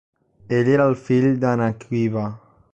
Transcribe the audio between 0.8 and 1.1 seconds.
el